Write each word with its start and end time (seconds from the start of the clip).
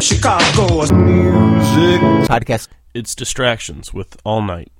Chicago 0.00 0.80
music 0.94 2.00
podcast. 2.26 2.68
It's 2.94 3.14
Distractions 3.14 3.92
with 3.92 4.16
All 4.24 4.40
Night. 4.40 4.72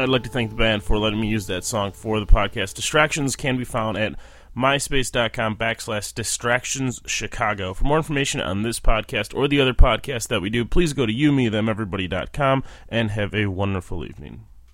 I'd 0.00 0.08
like 0.08 0.24
to 0.24 0.28
thank 0.28 0.50
the 0.50 0.56
band 0.56 0.82
for 0.82 0.98
letting 0.98 1.20
me 1.20 1.28
use 1.28 1.46
that 1.46 1.64
song 1.64 1.92
for 1.92 2.18
the 2.18 2.26
podcast. 2.26 2.74
Distractions 2.74 3.36
can 3.36 3.56
be 3.56 3.64
found 3.64 3.96
at 3.96 4.14
myspace.com 4.56 5.56
backslash 5.56 6.12
distractions 6.12 7.00
Chicago. 7.06 7.72
For 7.74 7.84
more 7.84 7.98
information 7.98 8.40
on 8.40 8.62
this 8.62 8.80
podcast 8.80 9.36
or 9.36 9.46
the 9.46 9.60
other 9.60 9.74
podcasts 9.74 10.26
that 10.28 10.42
we 10.42 10.50
do, 10.50 10.64
please 10.64 10.92
go 10.92 11.06
to 11.06 11.12
you, 11.12 11.30
me, 11.30 11.48
them, 11.48 11.68
everybody.com 11.68 12.64
and 12.88 13.12
have 13.12 13.34
a 13.34 13.46
wonderful 13.46 14.04
evening. 14.04 14.47